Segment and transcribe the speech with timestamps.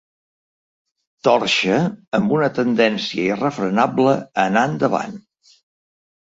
[1.27, 1.75] Torxa
[2.19, 5.15] amb una tendència irrefrenable a anar endavant.